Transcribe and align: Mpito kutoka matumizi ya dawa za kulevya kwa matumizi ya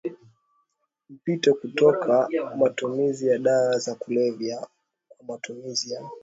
Mpito 1.09 1.53
kutoka 1.53 2.29
matumizi 2.57 3.27
ya 3.27 3.37
dawa 3.39 3.79
za 3.79 3.95
kulevya 3.95 4.67
kwa 5.09 5.25
matumizi 5.27 5.93
ya 5.93 6.09